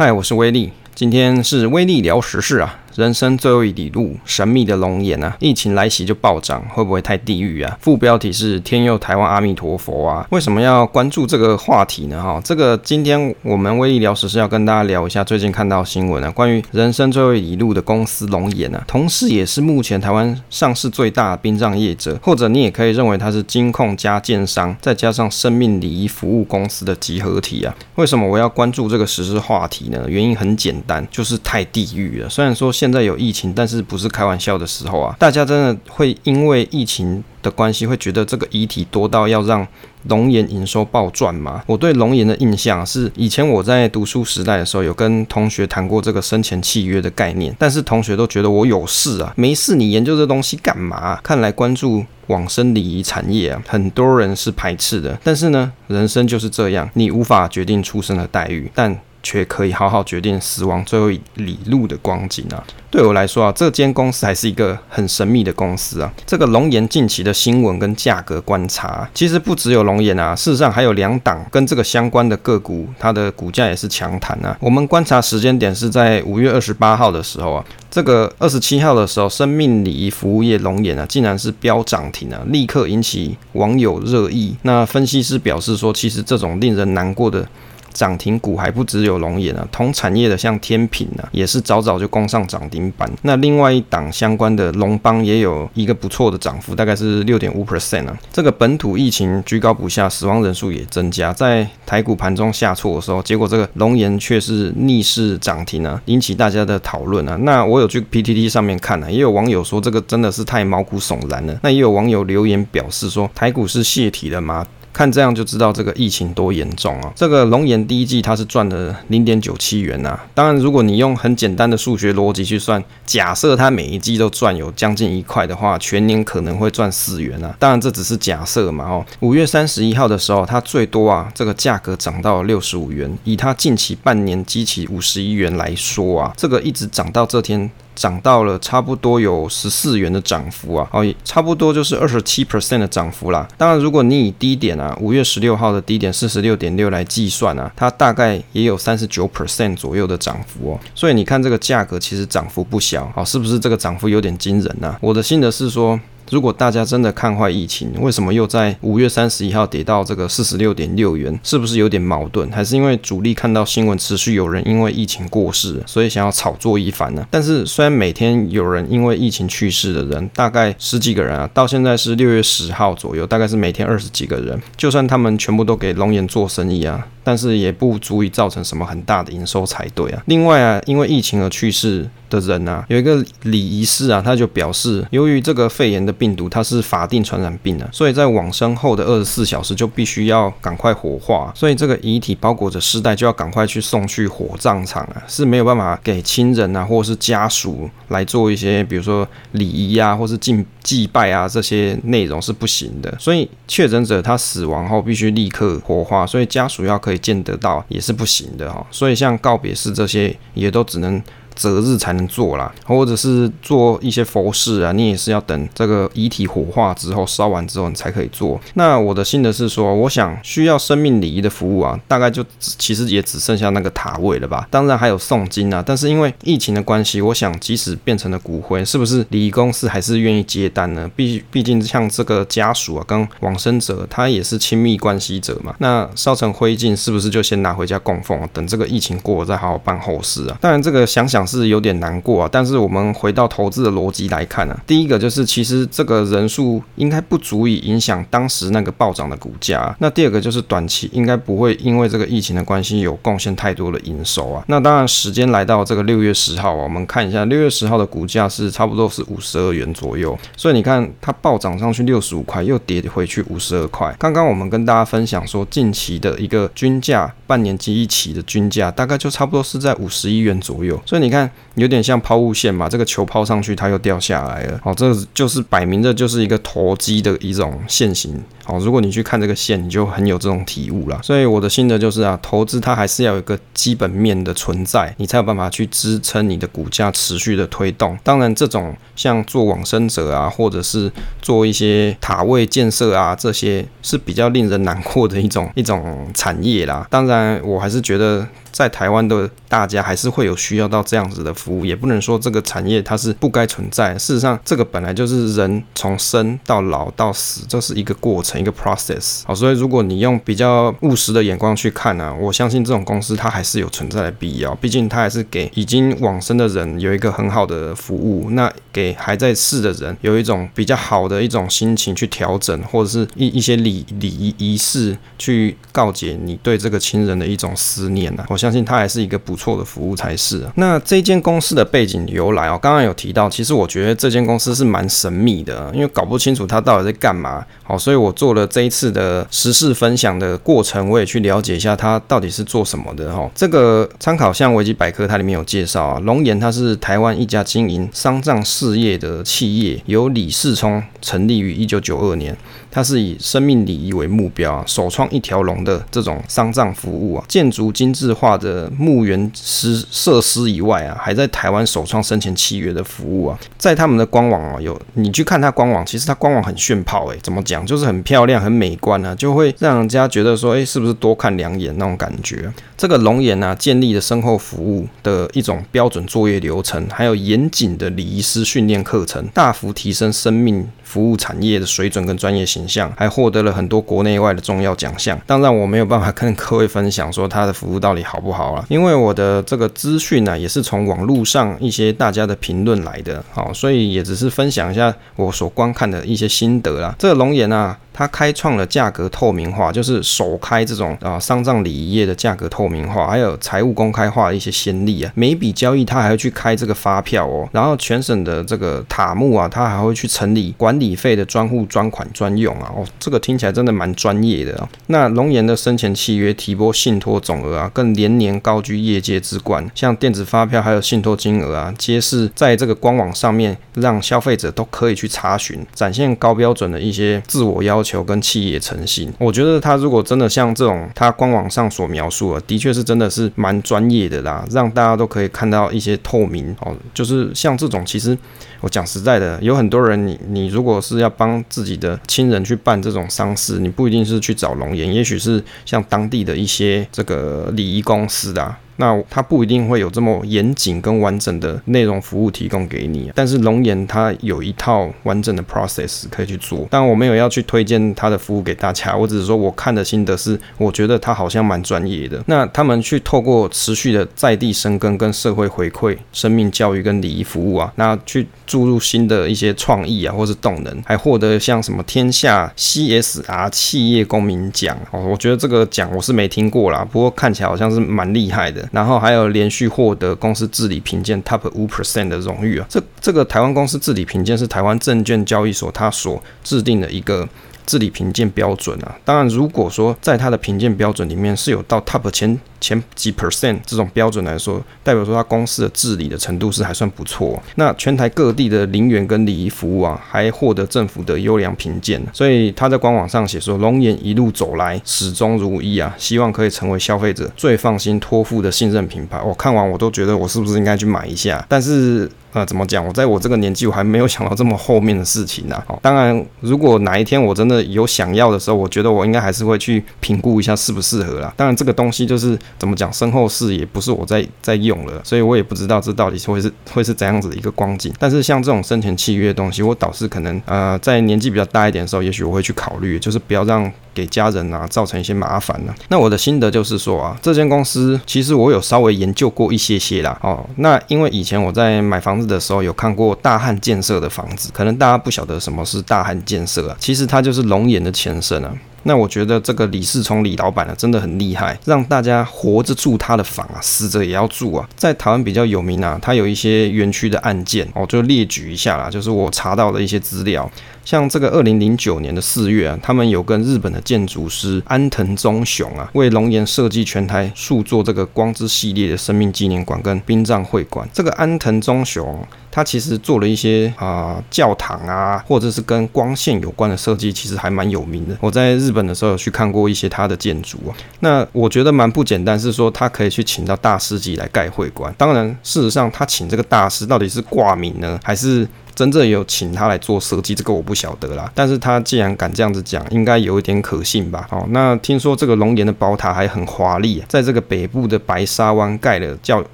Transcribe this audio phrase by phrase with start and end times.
[0.00, 2.79] 嗨，我是威力，今天是威力聊时事啊。
[2.96, 5.36] 人生最后一里路，神秘的龙眼啊！
[5.38, 7.78] 疫情来袭就暴涨，会不会太地狱啊？
[7.80, 10.26] 副标题是“天佑台湾阿弥陀佛”啊！
[10.30, 12.22] 为什么要关注这个话题呢？
[12.22, 27.74] 哈，这个今天我们威力聊时事要跟大家聊一下最近看到新闻啊，关于人生最后一里路的公司龙眼啊，同时也是目前台湾上市最大的殡葬业者，或者你也可以认为它是金控加建商，再加上生命礼仪服务公司的集合体啊！
[27.94, 30.04] 为什么我要关注这个时事话题呢？
[30.08, 32.28] 原因很简单，就是太地狱了。
[32.28, 35.14] 虽然说现在有疫情，但是不是开玩笑的时候啊！
[35.18, 39.68] 大家真的会因为疫情的关系，会觉得这个遗体多到要让
[40.04, 41.62] 龙岩营收暴赚吗？
[41.66, 51.20] 我对龙岩的印象是，以前我在读书时代的时候，有跟同学谈过这个生前契约的概念，但是同学都觉得我有事啊，没事，你研究这东西干嘛？
[51.22, 55.18] 看来关注往生礼仪产业啊，很多人是排斥的。
[55.22, 62.62] 但是呢，人生就是这样，你无法决定出生的待遇，但却可以好好决定死亡最后一里路的光景啊！
[62.90, 66.12] 对我来说啊，这间公司还是一个很神秘的公司啊。
[66.26, 74.56] 这个龙岩近期的新闻跟价格观察，其实不只有龙岩啊，事实上还有两档跟这个相关的个股，它的股价也是强弹啊。
[74.60, 84.56] 我们观察时间点是在五月二十八号的时候啊，这个二十七号的时候，生命礼仪服务业龙岩啊，竟然是飙涨停啊，立刻引起网友热议。
[84.62, 87.46] 那分析师表示说，其实这种令人难过的。
[87.92, 93.10] 涨停股还不只有龙岩啊，同产业的像天品啊，也是早早就攻上涨停板。
[93.22, 98.18] 那另外一档相关的龙邦也有一个不错的涨幅，大概是六点五 percent 啊。
[98.32, 107.36] 这个本土疫情居高不下，死亡人数也增加，在台股盘中下挫的时候，结果这个龙岩却是逆势涨停啊，引起大家的讨论啊。
[107.42, 111.58] 那我有去 PTT 上面看啊，也有网友说这个真的是太毛骨悚然了。
[111.62, 114.66] 那也有网友留言表示说，台股是泄体了吗？
[114.92, 117.12] 看这样就知道这个疫情多严重啊！
[117.14, 120.18] 这个龙岩第一季它是赚了零点九七元呐。
[120.34, 127.54] 当然，如果你用很简单的数学逻辑去算，假设它每一季都赚有将近一块的话，全年可能会赚四元啊。
[127.58, 129.06] 当然这只是假设嘛哦。
[129.20, 137.70] 五月三十一号的时候，它最多啊这个价格涨到六十五元，以它近期半年基期五十一元来说啊，这个一直涨到这天。
[138.00, 143.46] 涨到了差不多有十四元的涨幅啊，哦，差不多就是二十七 percent 的涨幅啦。
[143.58, 150.80] 当然，如果你以低点啊，五月十六号的低点四十六点六来计算啊，它大概也有三十九 percent 左右的涨幅哦。
[150.94, 154.96] 所以你看这个价格其实涨幅不小，好，是不是这个涨幅有点惊人呢？
[155.02, 156.00] 我的心得是说。
[156.30, 161.38] 如果大家真的看坏疫情，为什么又在五月三十一号跌到这个四十六点六元？
[161.42, 162.48] 是不是有点矛盾？
[162.52, 167.26] 还是因为主力看到新闻持续有人因为疫情过世，所以想要炒作一番呢？
[167.30, 174.60] 但是虽然每天有人因为疫情去世的人大概十几个人啊，到现在是六月十号左右，大概是每天二十几个人。
[174.76, 180.22] 就算他们全部都给龙岩做生意啊，但是也不足以造成什么很大的营收才对啊。
[180.26, 182.08] 另外啊，因为疫情而去世。
[182.30, 203.12] 的人啊，有一个礼仪师啊，他就表示，由于这个肺炎的病毒它是法定传染病啊，所以在往生后的二十四小时就必须要赶快火化，所以这个遗体包裹着尸袋就要赶快去送去火葬场啊，是没有办法给亲人啊或者是家属来做一些，比如说礼仪啊，或是敬祭拜啊这些内容是不行的。
[203.18, 208.86] 所以确诊者他死亡后必须立刻火化，所以家属要可可以见得到也是不行的哈。
[208.92, 211.20] 所以像告别式这些也都只能。
[211.60, 218.58] 择日才能做啦，或者是做一些佛事啊，你也是要等这个遗体火化之后烧完之后你才可以做。
[218.72, 224.66] 那我的心得是说，我想需要生命礼仪的服务啊，大概就其实也只剩下那个塔位了吧。
[224.70, 231.10] 当然还有诵经啊，但是因为疫情的关系，我想即使变成了骨灰，是不是礼仪公司还是愿意接单呢？
[231.14, 235.74] 毕毕竟像这个家属啊，跟往生者他也是亲密关系者嘛。
[235.80, 238.40] 那烧成灰烬，是不是就先拿回家供奉？
[238.54, 240.56] 等这个疫情过了再好好办后事啊？
[240.62, 241.46] 当然这个想想。
[241.50, 249.94] 是有点难过啊，但是我们回到投资的逻辑来看啊，第一个就是其实这个人数应该不足以影响当时那个暴涨的股价。
[249.98, 254.64] 那第二个就是短期应该不会因为这个疫情的关系有贡献太多的营收啊。
[254.68, 264.14] 那当然时间来到这个六月十号啊，我们看一下六月十号的股价是差不多是五十二元左右，所以你看它暴涨上去六十五块，又跌回去五十二块。
[264.18, 271.39] 刚刚我们跟大家分享说，近期的一个均价，半年期一期的均价大概就差不多是在五十一元左右，所以你看。
[271.74, 274.80] 有点像抛物线嘛，这个球抛上去，它又掉下来了。
[274.82, 278.42] 好，这就是摆明的，就是一个投机的一种线型。
[278.64, 281.20] 好，如果你去看这个线，你就很有这种体悟了。
[281.22, 288.16] 所以我的心得就是啊，投资它还是要有一个基本面的存在，你才有办法去支撑你的股价持续的推动。
[288.22, 291.10] 当然，这种像做往生者啊，或者是
[291.42, 297.06] 做一些塔位建设啊，这些是比较令人难过的一种一种产业啦。
[297.10, 304.14] 当然，我还是觉得在台湾的大家还是会有需要到这样子的服务，也不能说这个产业它是不该存在。
[304.14, 309.42] 事实上，这个本来就是人从生到老到死，这是一个过程，一个 process。
[309.44, 314.74] 好，所以如果你用比较务实的眼光去看呢、啊，我相信这种公司它还是有存在的必要。
[314.76, 328.46] 毕竟它还是给已经往生的人有一个很好的服务，那给还在世的人有一种比较好的一种心情去调整，或者是一一些礼礼仪仪式去告解你对这个亲人的一种思念呢、啊。
[328.50, 337.64] 我相信它还是一个不错的服务才是、那这间公司的背景由来哦，刚刚有提到，其实我觉得这间公司是蛮神秘的，因为搞不清楚它到底在干嘛。
[337.82, 343.50] 好，所以我做了这一次的时事分享的过程，我也去了解一下它到底是做什么的哈。
[343.54, 352.56] 这个参考像维基百科，它里面有介绍啊，龙岩它是台湾一家经营丧葬事业的企业，由李世聪成立于一九九二年。
[352.90, 372.70] 它是以生命礼仪为目标啊，首创一条龙的这种丧葬服务啊，建筑精致化的墓园施设施以外啊，还在台湾首创生前契约的服务啊，在他们的官网啊，有你去看它官网，其实它官网很炫炮诶、怎么讲，就是很漂亮、很美观啊，就会让人家觉得说，诶、是不是多看两眼那种感觉？
[372.96, 382.60] 这个龙岩啊，建立了身后服务的一种标准作业流程，还有严谨的礼仪师训练课程，大幅提升生命服务产业的水准跟专业。
[382.70, 397.12] 形象还获得了很多国内外的重要奖项，当然我没有办法跟各位分享说他的服务到底好不好了，因为我的这个资讯呢也是从网络上一些大家的评论来的，好，所以也只是分享一下我所观看的一些心得啦。
[397.18, 397.98] 这个龙岩啊。
[398.12, 405.32] 它开创了价格透明化，就是首开这种啊丧葬礼仪业的价格透明化，还有财务公开化的一些先例啊。
[405.34, 412.92] 每笔交易它还会去开这个发票哦，然后全省的这个塔木啊，它还会去成立管理费的专户专款专用啊。
[412.94, 414.88] 哦，这个听起来真的蛮专业的啊。
[415.06, 419.88] 那龙岩的生前契约提拨信托总额啊，更连年高居业界之冠。
[419.94, 428.10] 像电子发票还有信托金额啊，皆是在这个官网上面让消费者都可以去查询，展现高标准的一些自我要要。
[428.10, 436.92] 求跟企业诚信，我觉得他如果真的像这种他官网上所描述的，的确是真的是蛮专业的啦，让大家都可以看到一些透明哦。
[437.14, 438.36] 就是像这种，其实
[438.80, 448.78] 我讲实在的，有很多人你，你如果是要帮自己的亲人去办这种丧事，你不一定是去找龙岩，也许是像当地的一些这个礼仪公司啊。
[448.96, 456.86] 那它不一定会有这么严谨跟完整的内容服务提供给你，但是龙岩它有一套完整的 process 可以去做。
[456.90, 462.44] 但我没有要去推荐它的服务给大家，我只是说我看的心得是，我觉得它好像蛮专业的。
[462.44, 478.88] 那他们去透过持续的在地生根跟社会回馈、生命教育跟礼仪服务啊，那去注入新的一些创意啊，或是动能，还获得像什么天下 CSR 企业公民奖哦，我觉得这个奖我是没听过啦，不过看起来好像是蛮厉害的。
[478.92, 487.48] 然后还有连续获得公司治理评鉴 Top 五 percent 的荣誉啊，这这个台湾公司治理评鉴是台湾证券交易所它所制定的一个。
[487.86, 497.60] 治理评鉴标准啊，当然，如果说在它的评鉴标准里面是有到 top 前前几 percent 这种标准来说，代表说它公司的治理的程度是还算不错。
[497.76, 502.20] 那全台各地的陵园跟礼仪服务啊，还获得政府的优良评鉴。
[502.32, 509.40] 所以他在官网上写说，龙岩一路走来始终如一啊，希望可以成为消费者最放心托付的信任品牌。
[509.42, 511.64] 我看完我都觉得我是不是应该去买一下？
[511.68, 512.30] 但是。
[512.52, 513.06] 呃，怎么讲？
[513.06, 515.84] 我在我这个年纪，我还没有想到这么后面的事情呢、啊。
[515.86, 521.54] 哦，当然，如果哪一天我真的有想要的时候，我觉得我应该还是会去评估一下适不适合啦。
[521.56, 528.12] 当然，这个东西就是怎么讲，身后事也不是我在在用了，所以我也不知道这到底是会是会是怎样子的一个光景。
[528.18, 533.90] 但是像这种生前契约的东西，我倒是可能呃，在年纪比较大一点的时候，也许我会去考虑，就是不要让。
[534.12, 540.36] 给家人啊造成一些麻烦呢、那我的心得就是说啊，这间公司其实我有稍微研究过一些些啦。
[540.42, 548.74] 哦，那因为以前我在买房子的时候有看过大汉建设的房子，可能大家不晓得什么是大汉建设啊，其实它就是龙岩的前身啊。
[549.04, 554.88] 那我觉得这个李世聪李老板呢，真的很厉害，让大家活着住他的房啊，死着也要住啊。
[554.96, 560.70] 在台湾比较有名啊，他有一些园区的案件哦，就列举一下啦，就是我查到的一些资料。
[561.10, 571.08] 像这个二零零九年的四月啊，他们有跟日本的建筑师安藤忠雄啊，为龙岩设计全台数座这个光之系列的生命纪念馆跟殡葬会馆。
[571.12, 578.38] 这个安藤忠雄，他其实做了一些啊、教堂啊，或者是跟光线有关的设计，其实还蛮有名的。
[578.40, 585.12] 我在日本的时候有去看过一些他的建筑啊，那我觉得蛮不简单，是说他可以去请到大师级来盖会馆。
[585.18, 588.64] 当然，事实上他请这个大师到底是挂名呢，还是？
[589.00, 591.50] 真正有请他来做设计，这个我不晓得啦。
[591.54, 594.46] 但是他既然敢这样子讲，应该有一点可信吧？
[594.50, 599.64] 哦，那听说这个龙岩的宝塔还很华丽，在这个北部的白沙湾盖了叫。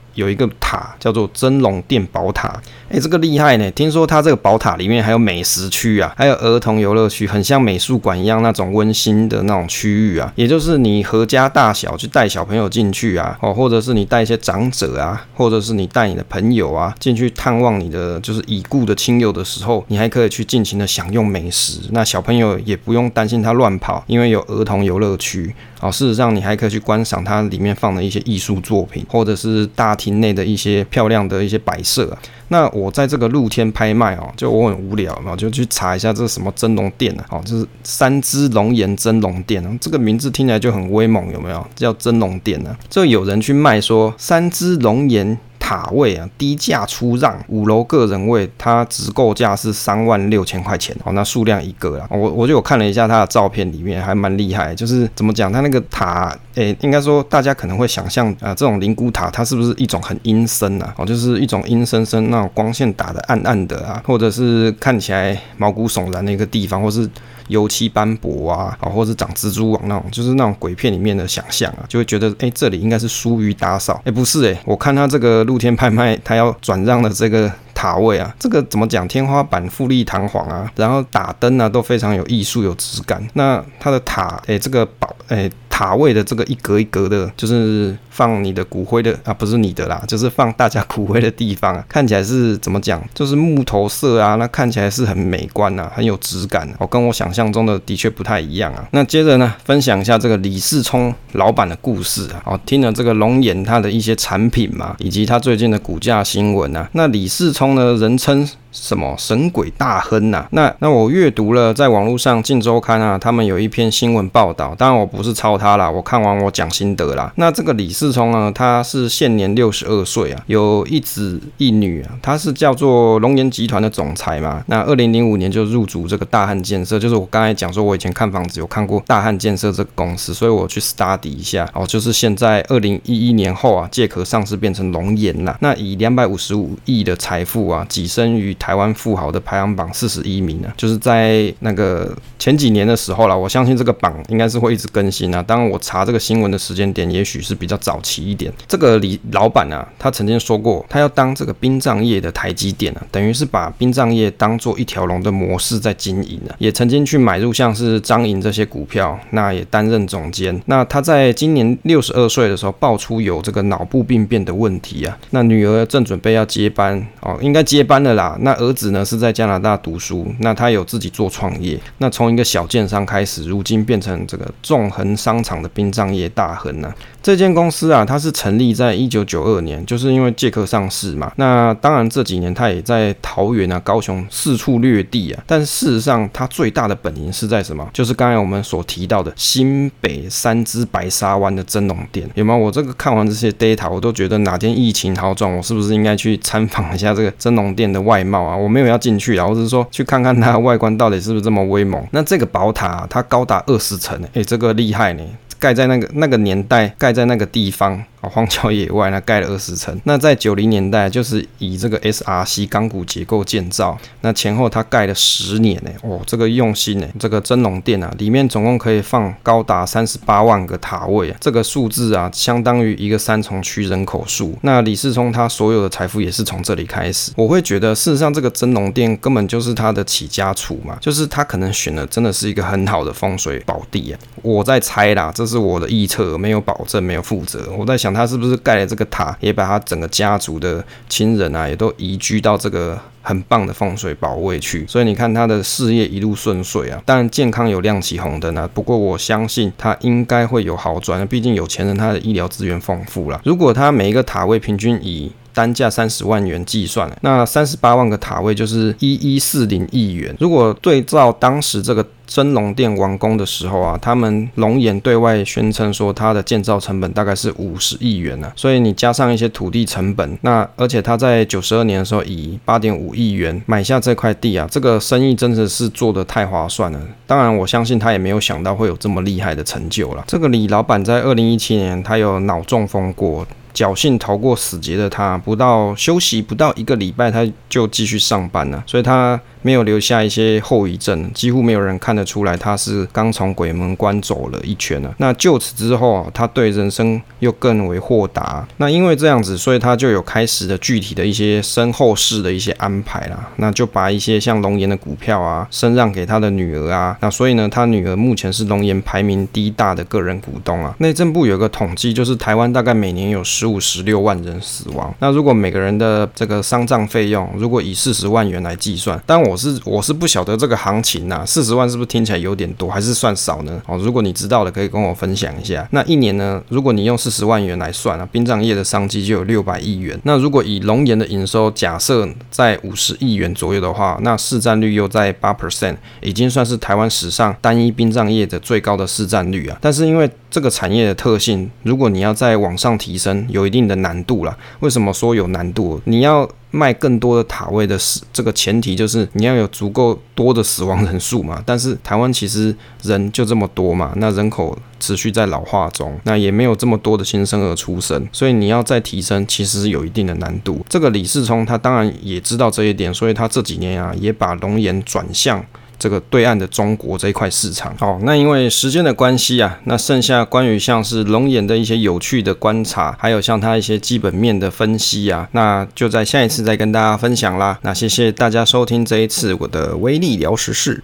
[0.17, 3.71] 有一个塔叫做真龙殿宝塔，哎，这个厉害呢！
[3.71, 10.33] 听说它这个宝塔里面还有美食区啊，还有儿童游乐区，很像美术馆一样那种温馨的那种区域啊。
[10.35, 21.81] 也就是你阖家大小去带小朋友进去啊，哦，或者是你带一些长者啊，或者是你带你的朋友啊进去探望你的就是已故的亲友的时候，你还可以去尽情的享用美食。
[21.91, 25.55] 那小朋友也不用担心他乱跑，因为有儿童游乐区。
[25.81, 32.19] 哦，事实上你还可以去观赏它里面放的一些艺术作品，或者是大厅内的一些漂亮的一些摆设啊。
[32.49, 37.27] 那我在这个露天拍卖哦，就我很无聊嘛，就去查一下这是什么真龙殿啊。
[37.31, 41.67] 哦，就是三只龙岩真龙殿啊，这个名字听起来就很威猛，有没有？
[41.75, 42.77] 叫真龙殿呢？
[42.89, 45.39] 就有人去卖说三只龙岩。
[45.67, 51.13] 塔位啊，低价出让五楼个人位，它直购价是三万六千块钱哦。
[51.13, 54.73] 那数量一个啊，我我就有看了一下它的照片，里面还蛮厉害。
[54.73, 60.93] 就是怎么讲，它那个塔，诶、欸，应该说大家可能会想象啊，这种灵骨塔它是不是一种很阴森啊？
[60.99, 67.09] 哦，就是一种阴森森那种光线打得暗暗的啊，或者是看起来毛骨悚然的一个地方，或是。
[67.49, 74.03] 油漆斑驳啊，啊，或者是长蜘蛛网那种，就是那种鬼片里面的想象啊，就会觉得，哎、欸，这里应该是疏于打扫。
[74.05, 79.07] 哎、不是、欸，哎，我看他这个露天拍卖，他要转让的这个塔位啊，这个怎么讲？
[79.07, 83.25] 天花板富丽堂皇啊，然后打灯啊都非常有艺术、有质感。
[83.35, 91.85] 那它的塔，哎、欸，这个宝，哎、塔位的这个一格一格的，就是放你的骨灰的啊，不是你的啦，就是放大家骨灰的地方啊。
[91.87, 93.07] 看起来是怎么讲？
[93.13, 96.77] 就是木头色啊，那看起来是很美观啊，很有质感啊。
[96.79, 98.89] 哦，跟我想象中的的确不太一样啊。
[98.93, 102.41] 那接着呢，分享一下这个李世聪老板的故事啊。
[102.47, 106.89] 哦，听了这个龙眼他的一些产品嘛，以及他最近的股价新闻啊。
[106.93, 108.49] 那李世聪呢，人称。
[108.77, 110.49] 什么神鬼大亨呐、啊？
[110.53, 114.75] 那那我阅读了，在网络上《镜周刊》啊，他们有一篇新闻报道。
[114.77, 117.33] 当然我不是抄他啦，我看完我讲心得啦。
[117.37, 122.11] 那这个李世聪呢，他是现年六十二岁啊，有一子一女啊。
[122.21, 124.63] 他是叫做龙岩集团的总裁嘛。
[124.67, 131.87] 那二零零五年就入主这个大汉建设，就是我刚才讲说，我以前看房子有看过大汉建设这个公司，所以我去 study 一下哦。
[131.87, 135.57] 就是现在二零一一年后啊，借壳上市变成龙岩了。
[135.61, 138.55] 那以两百五十五亿的财富啊，跻身于。
[138.67, 145.41] 台湾富豪的排行榜四十一名呢，就是在那个前几年的时候啦，我相信这个榜应该是会一直更新啊。
[145.41, 148.53] 当然，我查这个新闻的时间点，也许是比较早期一点。
[148.67, 156.57] 这个李老板啊，他曾经说过，他要当这个殡葬业的台积电啊，等于是把殡葬业当做一条龙的模式在经营啊。
[156.59, 160.61] 也曾经去买入像是彰银这些股票，那也担任总监。
[160.67, 165.17] 那他在今年六十二岁的时候，爆出有这个脑部病变的问题啊。
[165.31, 168.37] 那女儿正准备要接班哦，应该接班了啦。
[168.41, 176.93] 那儿子呢是在加拿大读书，那他有自己做创业，那从一个小建商开始，如今变成这个纵横商场的殡葬业大亨呢。
[177.23, 181.33] 这间公司啊，它是成立在一九九二年，就是因为借壳上市嘛。
[181.37, 187.89] 那当然这几年它也在桃园啊、高雄四处掠地啊，但事实上它最大的本营是在什么？
[187.93, 192.57] 就是刚才我们所提到的新北三芝白沙湾的真龙殿，有吗？
[192.57, 198.57] 我这个看完这些 data，我都觉得哪天疫情好转，我是不是应该去参访一下这个真龙殿的外貌啊？
[198.57, 202.03] 我没有要进去啊，我只是说去看看它外观到底是不是这么威猛。
[202.13, 205.23] 那这个宝塔，它高达二十层，诶，这个厉害呢。
[205.59, 208.05] 盖在那个那个年代，盖在那个地方。
[208.29, 209.99] 荒郊野外，那盖了二十层。
[210.05, 213.97] 那在九零年代，就是以这个 SRC 钢骨结构建造。
[214.23, 217.07] 那前后它盖了十年呢，哦，这个用心呢。
[217.19, 224.59] 这个真龙殿啊，里面总共可以放高达三十八万个塔位啊，这个数字啊，相当于一个三重区人口数。
[224.63, 227.31] 那李世聪他所有的财富也是从这里开始。
[227.37, 234.19] 我会觉得，事实上这个真龙殿根本就是他的起家处嘛，就是他可能选的真的是一个很好的风水宝地啊。
[234.43, 237.71] 我在猜啦，这是我的臆测，没有保证，没有负责。
[237.79, 238.16] 我在想。
[238.17, 244.87] 他是不是盖了这个塔，也把他整个家族的亲人啊，也都移居到这个很棒的风水宝位去？
[244.87, 248.69] 所以你看他的事业一路顺遂啊，当然健康有亮起红灯啊。
[248.73, 253.41] 不过我相信他应该会有好转，毕竟有钱人他的医疗资源丰富了。
[253.45, 260.37] 如果他每一个塔位平均以单价三十万元计算，那三十八万个塔位就是一一四零亿元。
[260.39, 268.53] 如果对照当时这个真龙殿完工的时候啊，他们龙岩对外宣称说，它的建造成本大概是五十亿元呢、啊。
[268.55, 277.01] 所以你加上一些土地成本，那而且他在九十二年的时候以八点五亿元买下这块地啊，这个生意真的是做得太划算了。
[277.27, 280.23] 当然，我相信他也没有想到会有这么厉害的成就了。
[280.27, 283.47] 这个李老板在二零一七年他有脑中风过。
[283.77, 295.13] 侥幸逃过死劫的他，不到休息不到一个礼拜，他就继续上班了，所以他没有留下一些后遗症，几乎没有人看得出来他是刚从鬼门关走了一圈了。
[295.19, 298.65] 那就此之后，他对人生又更为豁达。
[298.77, 303.49] 那因为这样子，所以他就有开始的具体的一些身后事的一些安排啦。
[303.57, 307.19] 那就把一些像龙岩的股票啊，身让给他的女儿啊。
[307.21, 310.95] 那所以呢，他女儿目前是龙岩排名第一大的个人股东啊。
[311.01, 315.13] 内政部有个统计，就是台湾大概每年有十五、十六万人死亡。
[315.19, 323.81] 那如果每个人的这个丧葬费用，如果以四十万元来计算，但我是我是不晓得这个行情呐、四十万是不是听起来有点多，还是算少呢？
[323.87, 325.87] 哦，如果你知道的，可以跟我分享一下。
[325.93, 330.19] 那一年呢，如果你用四十万元来算啊，殡葬业的商机就有六百亿元。
[330.25, 339.79] 那如果以龙岩的营收假设在五十亿元左右的话，那市占率又在八 percent，已经算是台湾史上单一殡葬业的最高的市占率啊。
[339.81, 344.57] 但是因为这个产业的特性，如果你要再往上提升，有一定的难度了。
[344.81, 346.01] 为什么说有难度？
[346.05, 351.63] 你要卖更多的塔位的死，这个前提就是你要有足够多的死亡人数嘛。
[351.65, 360.85] 但是台湾其实人就这么多嘛，那人口持续在老化中，那也没有这么多的新生儿出生，所以你要再提升，其实有一定的难度。
[360.89, 365.65] 这个李世聪他当然也知道这一点，所以他这几年啊也把龙岩转向。
[365.99, 377.79] 这个对岸的中国这一块市场，好，那因为时间的关系啊，那剩下关于像是龙眼的一些有趣的观察，还有像它一些基本面的分析啊，那就在下一次再跟大家分享啦。
[377.83, 380.95] 那谢谢大家收听这一次我的威力聊时事。